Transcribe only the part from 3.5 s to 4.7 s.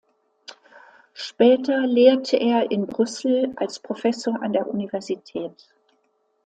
als Professor an der